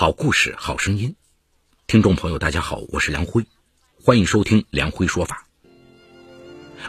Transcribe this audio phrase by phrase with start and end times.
[0.00, 1.14] 好故事，好声音。
[1.86, 3.44] 听众朋友，大家好，我是梁辉，
[4.02, 5.46] 欢迎收听梁辉说法。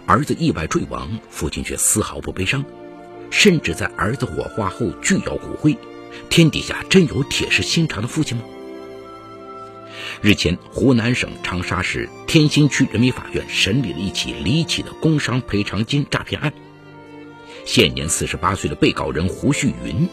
[0.05, 2.63] 儿子意外坠亡，父亲却丝毫不悲伤，
[3.29, 5.77] 甚至在儿子火化后拒要骨灰。
[6.29, 8.45] 天底下真有铁石心肠的父亲吗？
[10.21, 16.53] 日前，湖南省长沙市天心区人民法院审理了一起离奇的工伤赔偿金诈骗案。
[17.65, 20.07] 现年四十八岁的被告人胡旭云，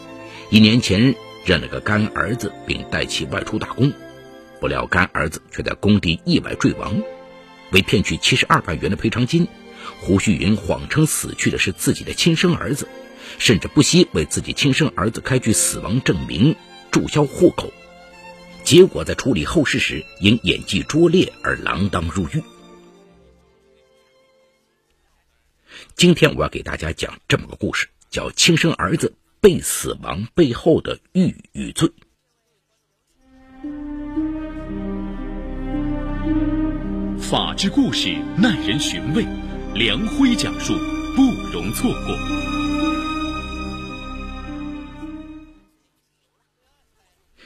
[0.49, 1.15] 一年前
[1.49, 3.91] 认了个干儿子，并带其外出打工，
[4.59, 7.01] 不料干儿子却在工地意外坠亡。
[7.71, 9.47] 为骗取七十二万元的赔偿金，
[9.99, 12.87] 胡旭云谎称死去的是自己的亲生儿子，
[13.39, 16.55] 甚至不惜为自己亲生儿子开具死亡证明、
[16.91, 17.73] 注销户口。
[18.63, 22.43] 结果在处理后事时，因演技拙劣而锒铛入狱。
[25.95, 31.91] 今天我要给大家讲这么个故事，叫“亲生儿子被死亡背后的欲与罪”。
[37.19, 39.23] 法治故事耐人寻味，
[39.75, 40.73] 梁辉讲述
[41.15, 42.17] 不容错过。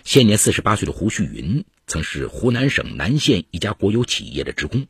[0.03, 4.87] 现年四十八岁的胡旭云，曾是湖南省南县一家国有企业的职工，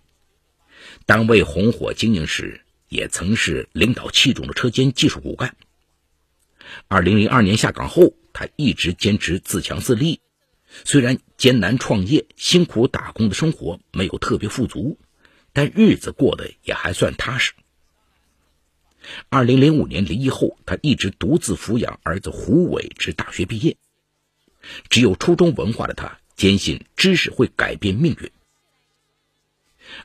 [1.05, 5.55] 单位红火经营时，也曾是领导器重的车间技术骨干。
[6.87, 10.19] 二零零二年下岗后，他一直坚持自强自立，
[10.85, 14.99] 虽然艰难创业、辛苦打工的生活没有特别富足，
[15.51, 17.53] 但日子过得也还算踏实。
[19.29, 23.75] 二零零五年离异后，他一直独自抚养儿子胡伟至大学毕业。
[24.89, 28.31] 只有初中文化的他，坚信知识会改变命运。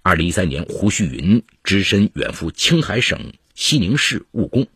[0.02, 4.66] 二零一三年，胡旭云只身远赴青海省西宁市务工，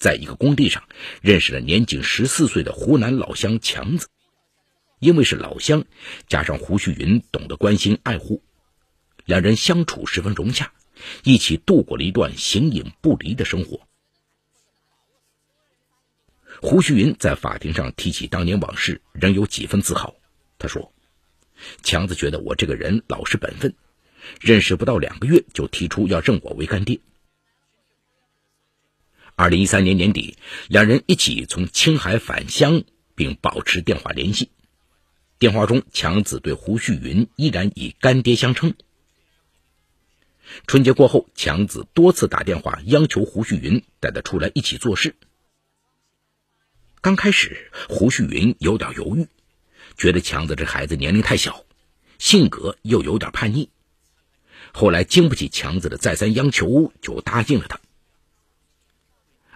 [0.00, 0.82] 在一个工地上
[1.20, 4.08] 认识了年仅十四岁的湖南老乡强子。
[4.98, 5.84] 因为是老乡，
[6.26, 8.42] 加上胡旭云懂得关心爱护，
[9.24, 10.72] 两人相处十分融洽，
[11.22, 13.80] 一起度过了一段形影不离的生活。
[16.60, 20.14] 胡旭云在法庭上提起当年往事，仍有几分自豪。
[20.58, 20.92] 他说
[21.82, 23.74] ：“强子觉得我这个人老实本分，
[24.38, 27.00] 认识不到两个月就提出要认我为干爹。”
[29.40, 30.36] 二零一三年年底，
[30.68, 32.82] 两人一起从青海返乡，
[33.14, 34.50] 并保持电话联系。
[35.38, 38.74] 电话中，强子对胡旭云依然以干爹相称。
[40.66, 45.14] 春节过后，强子多次打电话央求胡旭云带他出来一起做事。
[47.00, 49.26] 刚开始，胡旭云有点犹豫，
[49.96, 51.64] 觉得强子这孩子年龄太小，
[52.18, 53.70] 性格又有点叛逆。
[54.74, 57.80] 后来经不起强子的再三央求，就答应了他。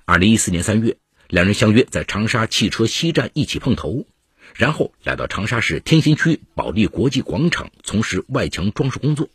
[0.06, 0.98] 二零一四年三月，
[1.28, 4.06] 两人相约在长沙汽车西站一起碰头，
[4.54, 9.30] 然后来到长沙市天心区保利国际广场从事外墙装饰工作。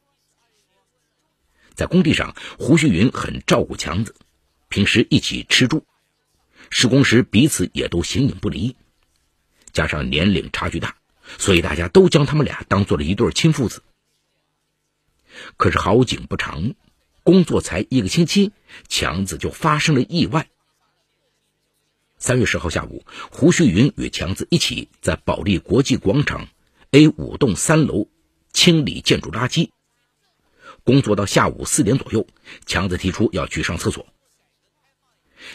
[1.74, 4.14] 在工地上，胡旭云很照顾强子，
[4.68, 5.88] 平时一起吃住。
[6.70, 8.76] 施工时彼此也都形影不离，
[9.74, 10.98] 加上年龄差距大，
[11.40, 13.82] 所以大家都将他们俩当做了一对亲父子。
[15.58, 16.76] 可是好景不长，
[17.24, 18.52] 工作才一个星期，
[18.88, 20.48] 强子就发生了意外。
[22.22, 26.50] 三月十号下午，胡旭云与强子一起在保利国际广场
[26.92, 28.10] A 五栋三楼
[28.52, 29.70] 清理建筑垃圾，
[30.84, 32.28] 工作到下午四点左右，
[32.66, 34.06] 强子提出要去上厕所。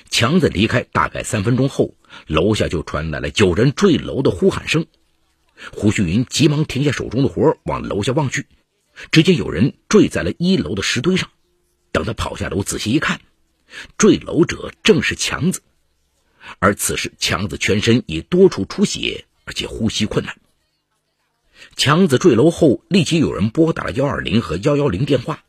[0.08, 4.86] 强子离开大概三分钟后，楼下就传来了有人坠楼的呼喊声。
[5.70, 8.46] 胡旭云急忙停下手中的活，往楼下望去，
[9.12, 11.31] 只见有人坠在了一楼的石堆上。
[11.92, 13.20] 等他跑下楼，仔细一看，
[13.98, 15.60] 坠楼者正是强子。
[16.59, 20.37] 而此时，强子全身已多处出血，而且呼吸困难。
[21.77, 25.44] 强子坠楼后，立即有人拨打了幺二零和幺幺零电话。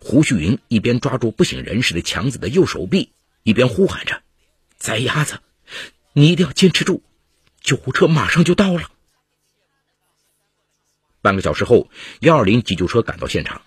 [0.00, 3.10] 胡旭云一边抓住不省人事的强子的右手臂。
[3.42, 4.22] 一边呼喊着
[4.78, 5.40] ：“崽伢子，
[6.12, 7.02] 你一定要坚持住，
[7.62, 8.90] 救护车马上就到了。”
[11.22, 11.88] 半个小时后，
[12.20, 13.62] 幺二零急救车赶到现场。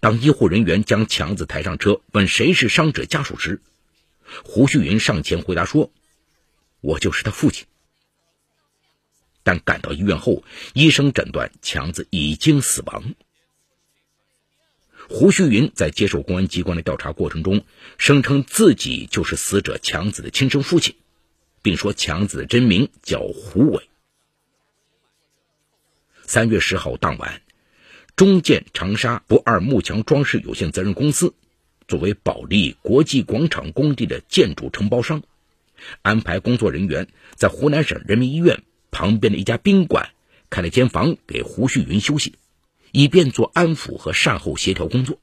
[0.00, 3.60] 当医护人员将强子抬上车，问谁是伤者家属时，
[4.42, 5.92] 胡旭云上前回答说
[6.80, 7.66] ：“我就是他父亲。”
[9.44, 10.42] 但赶到医院后，
[10.72, 13.14] 医生诊断强子已经死亡。
[15.06, 17.66] 胡旭云在接受公安机关的调查过程中，
[17.98, 20.96] 声称自己就是死者强子的亲生父亲，
[21.60, 23.90] 并说强子的真名叫胡伟。
[26.26, 27.42] 三月十号当晚，
[28.16, 31.34] 中建长沙不二幕墙装饰有限责任公司
[31.86, 35.22] 作为保利国际广场工地的建筑承包商，
[36.02, 40.10] 安排工作人员在湖南省人民医院旁边的一家宾馆
[40.50, 42.34] 开了间房给胡旭云休息，
[42.92, 45.18] 以便做安抚和善后协调工作。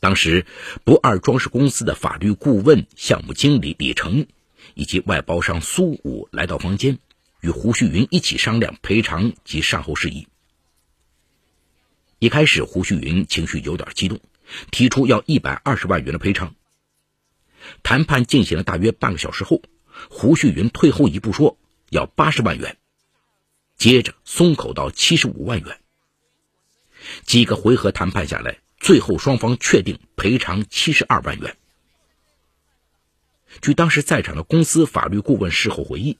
[0.00, 0.44] 当时，
[0.84, 4.26] 不二装饰公司的法律顾问、项目经理李成，
[4.74, 6.98] 以及外包商苏武来到房间，
[7.40, 10.28] 与胡旭云一起商量赔偿及善后事宜。
[12.18, 14.20] 一开始，胡旭云情绪有点激动，
[14.70, 16.54] 提出要一百二十万元的赔偿。
[17.82, 19.62] 谈判进行了大约半个小时后，
[20.10, 21.58] 胡旭云退后一步说
[21.90, 22.76] 要八十万元，
[23.76, 25.80] 接着松口到七十五万元。
[27.24, 31.56] 几个回合谈判下来，最后双方确定赔偿七十二万元。
[33.60, 36.18] 据当时在场的公司法律顾问事后回忆，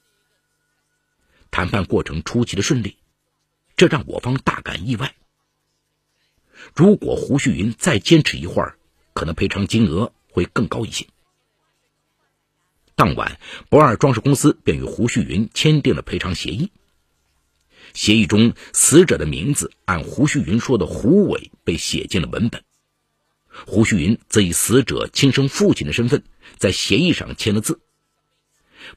[1.51, 2.97] 谈判过程出奇的顺利，
[3.75, 5.15] 这让我方大感意外。
[6.73, 8.77] 如果胡旭云再坚持一会儿，
[9.13, 11.07] 可能赔偿金额会更高一些。
[12.95, 13.39] 当晚，
[13.69, 16.71] 博二装饰公司便与胡旭云签订了赔偿协议。
[17.93, 22.63] 协议中，死者的名字按胡旭云说的胡伟被写进了文本，
[23.65, 26.23] 胡旭云则以死者亲生父亲的身份
[26.57, 27.79] 在协议上签了字。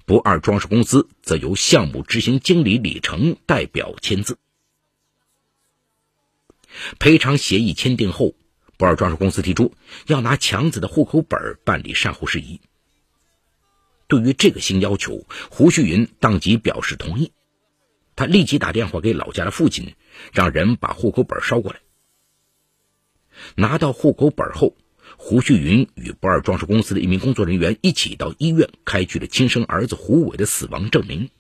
[0.05, 4.39] 博二装饰公司则由项目执行经理李成代表签字。
[6.99, 8.35] 赔偿协议签订后，
[8.77, 9.75] 博二装饰公司提出
[10.07, 12.61] 要拿强子的户口本办理善后事宜。
[14.07, 17.33] 对于这个新要求，胡旭云当即表示同意。
[18.17, 19.95] 他立即打电话给老家的父亲，
[20.33, 21.81] 让人把户口本捎过来。
[23.55, 24.77] 拿到户口本后，
[25.17, 31.31] 胡旭云与不二装饰公司的一名工作人员一起到医院开具了亲生儿子胡伟的死亡证明。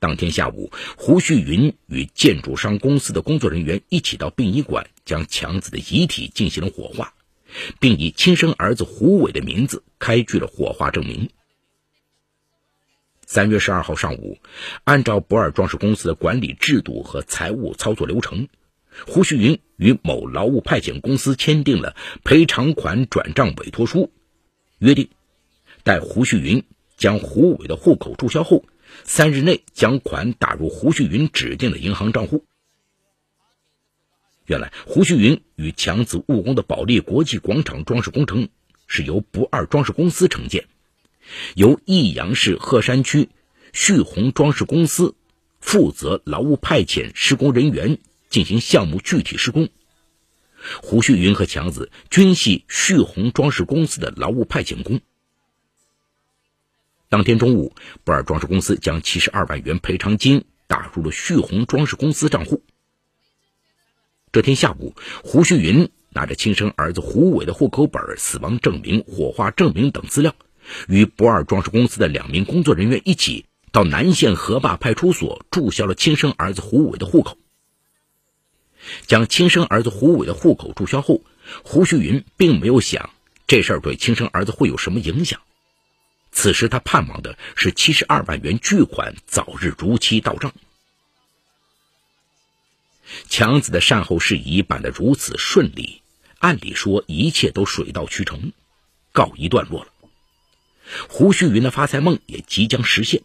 [0.00, 7.12] 当天下午，胡旭云与建筑商公司的工作人员一起到殡仪馆，将强子的遗体进行了火化，
[7.80, 11.28] 并以亲生儿子胡伟的名字开具了火化证明。
[13.26, 14.38] 三月十二号上午，
[14.84, 18.48] 按照博尔装饰公司的管理制度和财务操作流程，
[19.06, 21.94] 胡旭云与某劳务派遣公司签订了
[22.24, 24.10] 赔偿款转账委托书，
[24.78, 25.10] 约定
[25.84, 26.64] 待胡旭云
[26.96, 28.64] 将胡伟的户口注销后。
[29.04, 32.44] 三日内将款打入胡旭云指定的银行账户。
[34.46, 38.48] 原来，胡旭云与强子务工的保利国际广场装饰工程
[38.86, 40.66] 是由不二装饰公司承建，
[41.54, 43.28] 由益阳市鹤山区
[43.72, 45.14] 旭红装饰公司
[45.60, 47.98] 负责劳务派遣施工人员
[48.28, 49.68] 进行项目具体施工。
[50.82, 55.00] 胡旭云和强子均系旭红装饰公司的劳务派遣工。
[57.10, 57.74] 当天中午，
[58.04, 62.62] 博尔装饰公司将七十二万元赔偿金打入了旭红装饰公司账户。
[64.30, 70.36] 这天下午，胡旭云拿着亲生儿子胡伟的户口本、死亡证明、火化证明等资料，
[70.86, 77.36] 与博尔装饰公司的两名工作人员一起到南县河坝派出所注销了亲生儿子胡伟的户口。
[79.08, 81.22] 将亲生儿子胡伟的户口注销后，
[81.64, 83.10] 胡旭云并没有想
[83.48, 85.40] 这事儿对亲生儿子会有什么影响。
[86.32, 90.52] 此时，他盼望的是七十二万元巨款早日如期到账。
[93.28, 96.00] 强子的善后事宜办得如此顺利，
[96.38, 98.52] 按理说一切都水到渠成，
[99.12, 99.92] 告一段落了。
[101.08, 103.22] 胡旭云的发财梦也即将实现。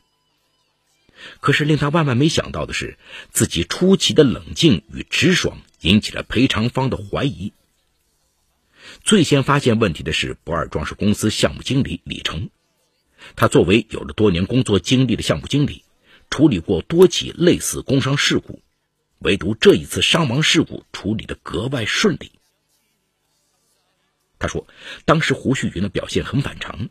[1.40, 2.98] 可是，令他万万没想到的是，
[3.32, 7.53] 自己出奇的冷静与直爽引起了赔偿方的怀疑。
[9.03, 12.50] 最先发现问题的是不二装饰公司项目经理李成。
[13.36, 15.84] 他作为有着多年工作经历的项目经理，
[16.29, 18.62] 处理过多起类似工伤事故，
[19.20, 22.32] 唯独这一次伤亡事故处理的格外顺利。
[24.38, 24.67] 他说
[25.05, 26.89] ：“当时胡旭云的表现很反常，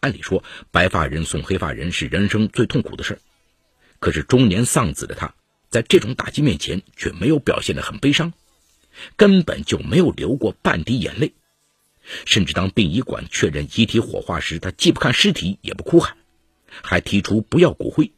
[0.00, 3.18] 按理说白发人送黑发人是人生最痛苦的事
[3.98, 5.34] 可是中年丧子的他，
[5.70, 8.32] 在这种打击面前却没有表现得很悲伤，
[9.16, 11.32] 根本就没有流过半滴眼泪。”
[12.24, 16.16] 甚至当殡仪馆确认遗体火化时，他既不看尸体，也不哭喊，
[16.82, 18.12] 还提出不要骨灰。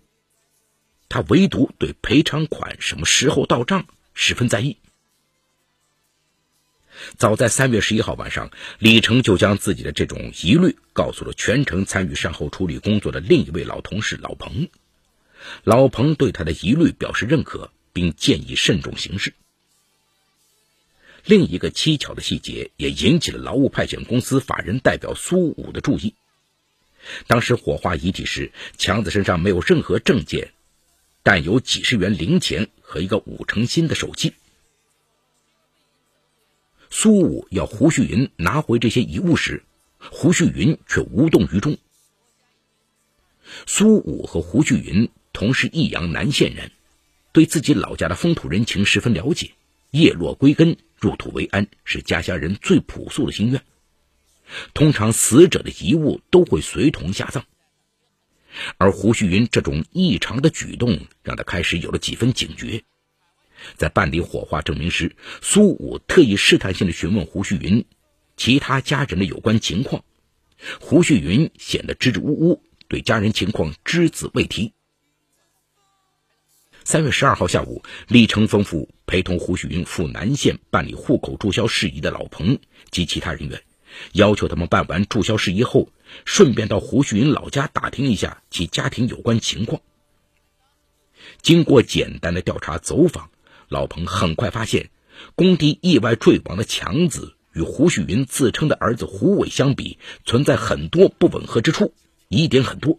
[1.08, 4.76] 他唯独对赔偿款什么时候到账十分在意。
[7.16, 14.68] 早在三月十一号晚上，李成就将自己的这种疑虑告诉了全程参与善后处理工作的另一位老同事老彭。
[15.62, 19.32] 老彭对他的疑虑表示认可，并建议慎重行事。
[21.24, 26.14] 另一个蹊跷的细节也引起了劳务派遣公司法人代表苏武的注意。
[27.26, 30.52] 当时火化遗体时，强子身上没有任何证件，
[31.22, 34.34] 但有几十元零钱和一个五成新的手机。
[36.90, 39.62] 苏武要胡旭云拿回这些遗物时，
[39.98, 41.76] 胡旭云却无动于衷。
[43.66, 46.70] 苏武和胡旭云同是益阳南县人，
[47.32, 49.52] 对自己老家的风土人情十分了解。
[49.90, 53.62] 叶落归根，入土为安，是家乡人最朴素的心愿。
[54.74, 57.44] 通常死者的遗物都会随同下葬，
[58.78, 62.82] 而胡旭云这种异常的举动，让他开始有了几分警觉。
[63.76, 67.84] 在办理火化证明时，苏武特意试探性的询问胡旭云
[68.36, 70.04] 其他家人的有关情况，
[70.80, 74.72] 胡旭云显得支支吾吾，对家人情况只字未提。
[76.90, 83.62] 三月十二号下午，李成丰富陪同胡旭云赴南县办理户口注销事宜的老彭及其他人员，
[84.12, 85.92] 要求他们办完注销事宜后，
[86.24, 89.82] 顺便到胡旭云老家打听一下其家庭有关情况。
[91.42, 93.28] 经过简单的调查走访，
[93.68, 94.88] 老彭很快发现，
[95.34, 101.92] 工地意外坠亡的强子与胡旭云自称的儿子胡伟相比，存在很多不吻合之处，
[102.28, 102.98] 疑点很多。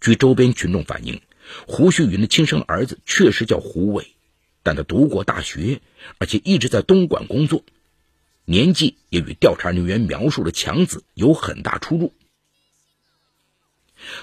[0.00, 1.20] 据周边群众反映。
[1.66, 4.14] 胡旭云的亲生儿子确实叫胡伟，
[4.62, 5.80] 但他读过大学，
[6.18, 7.64] 而且一直在东莞工作，
[8.44, 12.12] 年纪也与调查人员描述的强子有很大出入。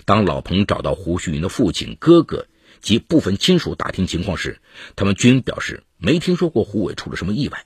[0.05, 2.47] 当老彭找到胡旭云的父亲、哥哥
[2.81, 4.59] 及部分亲属打听情况时，
[4.95, 7.65] 他们均表示没听说过胡伟出了什么意外。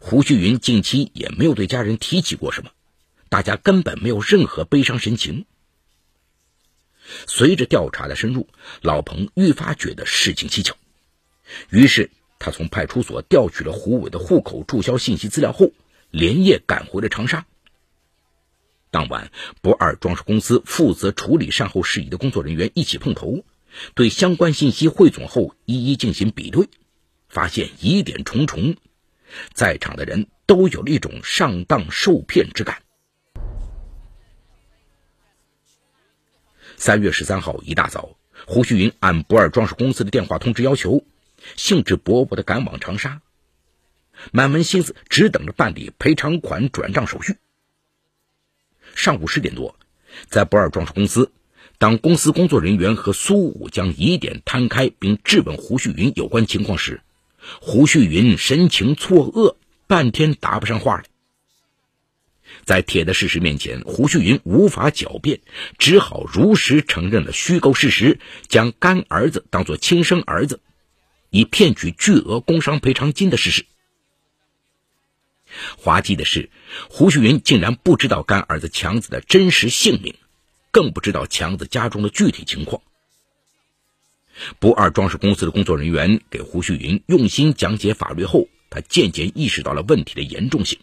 [0.00, 2.70] 胡旭云近期也没有对家人提起过什么，
[3.28, 5.44] 大家根本没有任何悲伤神情。
[7.26, 8.48] 随着调查的深入，
[8.80, 10.74] 老彭愈发觉得事情蹊跷，
[11.70, 15.72] 于是他从派出所调取了胡伟的户口注销信息资料后，
[16.10, 17.46] 连夜赶回了长沙。
[18.90, 23.44] 当晚，不二装饰公司负责处理善后事宜的工作人员一起碰头，
[23.94, 26.68] 对相关信息汇总后，一一进行比对，
[27.28, 28.76] 发现疑点重重，
[29.52, 32.83] 在场的人都有了一种上当受骗之感。
[36.76, 38.16] 三月十三号一大早，
[38.46, 41.04] 胡旭云按不二装饰公司的电话通知要求，
[41.56, 43.20] 兴致勃勃地赶往长沙，
[44.32, 47.36] 满门心思只等着办理赔偿款转账手续。
[48.94, 49.76] 上午十点多，
[50.28, 51.32] 在不二装饰公司，
[51.78, 57.00] 当公司工作人员和苏武将疑点摊开并质问胡旭云有关情况时，
[57.60, 61.04] 胡旭云神情错愕，半天答不上话来。
[62.64, 65.40] 在铁的事实面前，胡旭云无法狡辩，
[65.78, 68.18] 只好如实承认了虚构事实，
[68.48, 70.60] 将干儿子当作亲生儿子，
[71.30, 73.66] 以骗取巨额工伤赔偿金的事实。
[75.76, 76.50] 滑稽的是，
[76.88, 80.14] 胡旭云竟然不知道干儿子强子的真实姓名，
[80.72, 82.82] 更不知道强子家中的具体情况。
[84.58, 90.80] 不二装饰公司的工作人员给胡旭云用心讲解法律后，他渐渐意识到了问题的严重性。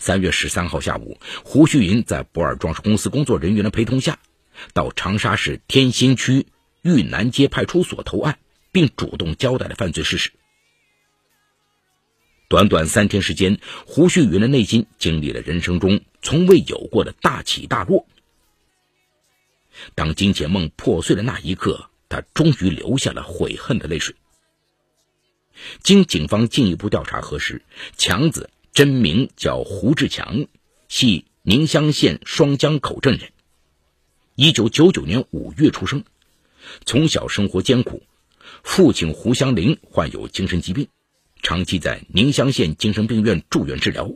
[0.00, 4.18] 三月十三号下午，胡旭云在博尔装饰公司工作人员的陪同下，
[4.72, 6.46] 到长沙市天心区
[6.80, 8.38] 玉南街派出所投案，
[8.72, 10.32] 并主动交代了犯罪事实。
[12.48, 18.06] 短短三天时间，胡旭云的内心经历了人生中从未有过的大起大落。
[19.94, 24.16] 当金钱梦破碎的那一刻，他终于流下了悔恨的泪水。
[25.82, 27.60] 经警方进一步调查核实，
[27.98, 28.48] 强子。
[28.80, 30.46] 真名叫胡志强，
[30.88, 33.30] 系宁乡县双江口镇人。
[34.36, 36.02] 一九九九年五月出生，
[36.86, 38.02] 从小生活艰苦。
[38.62, 40.88] 父亲胡祥林患有精神疾病，
[41.42, 44.12] 长期在宁乡县精神病院住院治疗。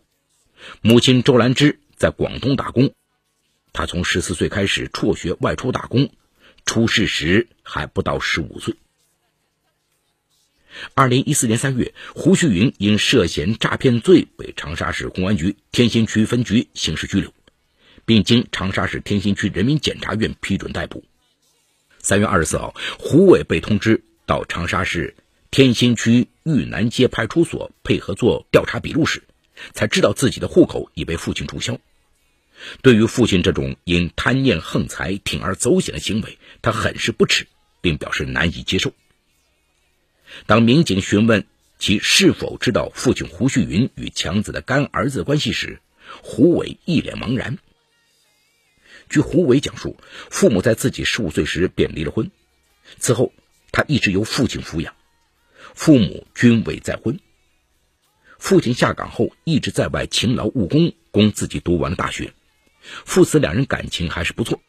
[0.81, 2.95] 母亲周兰芝在广东打工。
[3.75, 6.09] 他从十四岁开始辍学外出打工，
[6.65, 8.75] 出事时还不到十五岁。
[10.95, 17.33] 二零一四年三月，胡旭云因涉嫌诈骗罪被长沙市公安局天心区分局刑事拘留，
[18.05, 21.05] 并经长沙市天心区人民检察院批准逮捕。
[22.01, 25.17] 三月二十四号，胡伟被通知到长沙市
[25.51, 29.23] 天心区玉南街派出所配合做调查笔录时，
[29.73, 31.79] 才知道自己的户口已被父亲注销。
[32.83, 37.47] 对于父亲这种因贪念横财铤而走险的行为，他很是不耻，
[37.81, 38.93] 并表示难以接受。
[40.47, 41.47] 当民警询问
[41.79, 45.81] 其是否知道父亲胡旭云与强子的干儿子关系时，
[46.23, 47.59] 胡伟一脸茫然。
[49.09, 49.97] 据胡伟讲述，
[50.31, 52.31] 父母在自己十五岁时便离了婚，
[52.99, 53.33] 此后
[53.71, 54.95] 他一直由父亲抚养，
[55.75, 57.19] 父母均未再婚。
[58.39, 62.33] 父亲下岗后一直在外勤劳务工，供自己读完了大学，
[62.83, 64.61] 父子两人感情还是不错。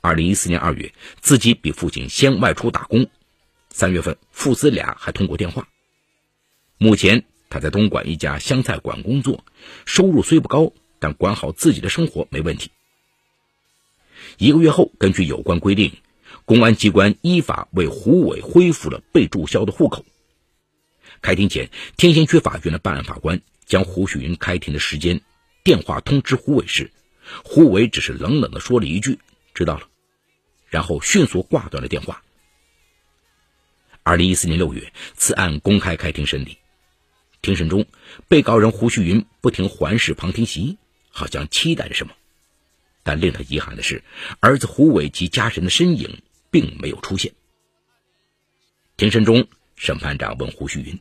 [0.00, 3.08] 二零一四年二月，自己比父亲先外出打工。
[3.78, 5.68] 三月份，父子俩还通过电话。
[6.78, 9.44] 目前他在东莞一家湘菜馆工作，
[9.84, 12.70] 收入虽不高，但管好自己的生活没问题。
[14.38, 15.92] 一个月后，根据有关规定，
[16.46, 20.06] 公安机关依法为胡伟恢复了被注销的户口。
[21.20, 21.68] 开庭前，
[21.98, 25.20] 天心区法院的办案法官将胡旭云开庭的时间
[25.62, 26.92] 电话通知胡伟时，
[27.44, 29.18] 胡伟只是冷冷地说了一句
[29.52, 29.86] “知道了”，
[30.70, 32.22] 然后迅速挂断了电话。
[34.06, 36.58] 二零一四年六月，此案公开开庭审理。
[37.42, 37.86] 庭审中，
[38.28, 40.78] 被告人胡旭云不停环视旁听席，
[41.10, 42.12] 好像期待着什么。
[43.02, 44.04] 但令他遗憾的是，
[44.38, 46.22] 儿子胡伟及家人的身影
[46.52, 47.32] 并没有出现。
[48.96, 51.00] 庭审中，审判长问胡旭云：“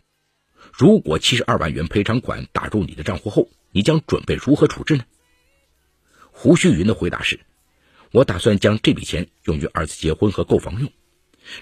[0.73, 5.05] 如果七十二万元赔偿款打入你的账户后，你将准备如何处置呢？”
[6.33, 7.39] 胡旭云的回答是
[8.11, 10.91] ：“我打算将这笔钱用于儿子结婚和购房用，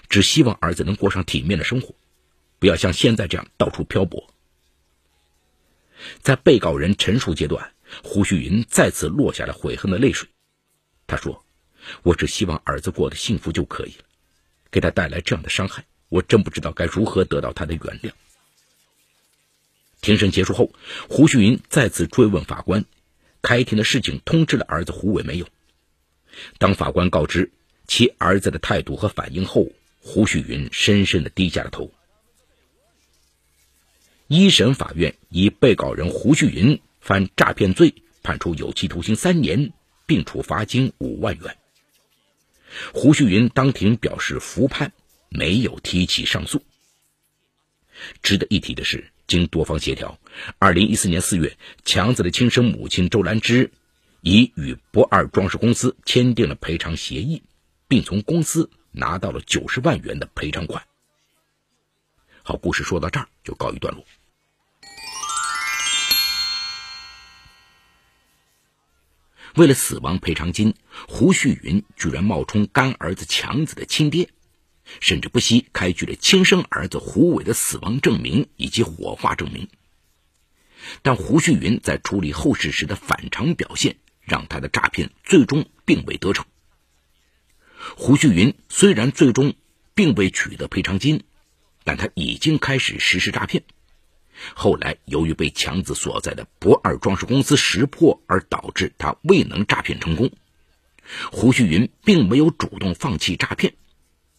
[0.08, 1.94] 只希望儿子能过上体面的生活，
[2.58, 4.30] 不要像现在这样到处漂泊。”
[6.20, 7.72] 在被告人陈述阶段，
[8.02, 10.28] 胡旭云再次落下了悔恨的泪水。
[11.06, 11.44] 他说
[12.02, 14.04] ：“我只希望儿子过得幸福就可以了，
[14.70, 18.10] 给他带来这样的伤害，我真不知道该如何得到他的原谅。”
[20.00, 20.70] 庭审结束后，
[21.08, 22.84] 胡旭云再次追问法官
[23.40, 25.48] ：“开庭的事情通知了儿子胡伟没有？”
[26.58, 27.52] 当法官告知
[27.86, 29.68] 其儿子的态度和反应后，
[30.00, 31.92] 胡旭云深深的低下了头。
[34.28, 39.72] 一审法院以被告人胡旭云犯诈骗罪，判处有期徒刑三年。
[40.06, 41.56] 并处罚金五万元。
[42.92, 44.92] 胡旭云当庭表示服判，
[45.30, 46.62] 没有提起上诉。
[48.22, 50.18] 值得一提的是，经多方协调，
[50.58, 53.70] 二零一四年四月，强子的亲生母亲周兰芝
[54.20, 57.42] 已与不二装饰公司签订了赔偿协议，
[57.88, 60.86] 并从公司拿到了九十万元的赔偿款。
[62.42, 64.04] 好，故事说到这儿就告一段落。
[69.54, 70.74] 为了死亡赔偿金，
[71.08, 74.28] 胡旭云居然冒充干儿子强子的亲爹，
[75.00, 79.68] 甚至不惜开具了亲生儿子胡伟的死亡证明以及火化证明。
[81.02, 86.44] 但胡旭云在处理后事时的反常表现，让他的诈骗最终并未得逞。
[87.96, 89.54] 胡旭云虽然最终
[89.94, 91.22] 并未取得赔偿金，
[91.84, 93.62] 但他已经开始实施诈骗。
[94.54, 100.32] 后来，由于被强子所在的博二装饰公司识破，而导致他未能诈骗成功。
[101.30, 103.74] 胡旭云并没有主动放弃诈骗，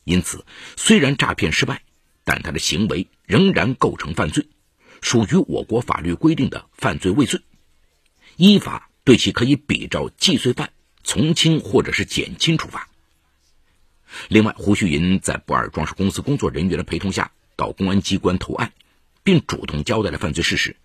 [0.04, 0.44] 因此
[0.76, 1.84] 虽然诈骗失败，
[2.24, 4.48] 但他的行为仍然构成犯罪，
[5.02, 7.40] 属于我国法律规定的犯罪未遂，
[8.36, 12.90] 依法对其可以比照既遂犯从轻或者是减轻处罚。
[14.30, 18.72] 另外，胡旭云在博二装饰公司工作人员的陪同下，到公安机关投案。
[19.24, 20.76] 并主动交代了犯罪事实，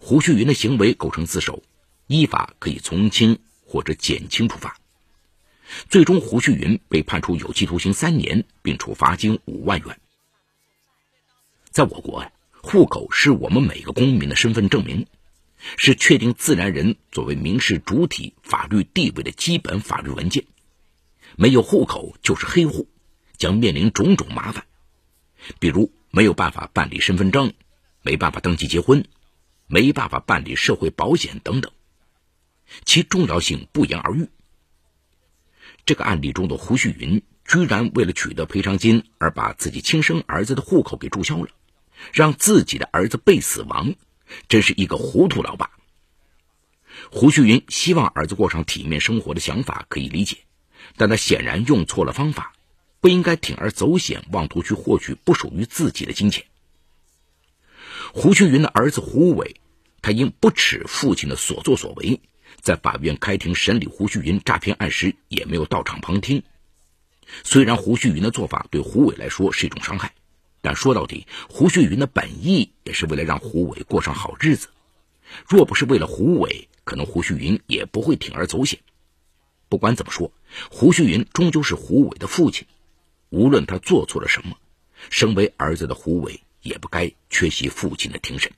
[0.00, 1.62] 胡旭云的行为构成自首，
[2.06, 4.78] 依法可以从轻或者减轻处罚。
[5.90, 10.00] 最终，胡旭云被判处有期徒刑三年，并处罚金五万元。
[11.72, 12.32] 在我国，
[12.62, 15.06] 户口是我们每个公民的身份证明，
[15.76, 20.46] 是确定自然人作为民事主体法律地位的基本法律文件。
[21.36, 22.88] 没有户口就是黑户，
[23.36, 24.66] 将面临种种麻烦，
[25.58, 27.52] 比如没有办法办理身份证。
[28.06, 29.06] 没办法登记结婚，
[29.66, 31.72] 没办法办理社会保险等等，
[32.84, 34.28] 其重要性不言而喻。
[35.86, 41.48] 这个案例中的胡旭云居然为了取得赔偿金而把自己亲生儿子的户口给注销了，
[42.12, 43.94] 让自己的儿子被死亡，
[44.48, 45.70] 真是一个糊涂老爸。
[47.10, 50.36] 胡旭云希望儿子过上体面生活的想法可以理解，
[50.96, 52.52] 但他显然用错了方法，
[53.00, 56.44] 不应该铤而走险，妄图去获取不属于自己的金钱。
[58.12, 59.56] 胡旭云的儿子胡伟，
[60.02, 62.20] 他因不耻父亲的所作所为，
[62.60, 66.42] 在法院开庭审理胡旭云诈骗案时也没有到场旁听。
[67.42, 70.14] 虽然胡旭云的做法对胡伟来说是一种伤害，
[70.60, 74.68] 但说到底，胡旭云的本意也是为了让胡伟过上好日子。
[75.48, 78.78] 若不是为了胡伟，可能胡旭云也不会铤而走险。
[79.68, 80.30] 不管怎么说，
[80.70, 82.66] 胡旭云终究是胡伟的父亲，
[83.30, 84.56] 无论他做错了什么，
[85.10, 86.40] 身为儿子的胡伟。
[86.64, 88.50] 也不该缺席父亲的庭审。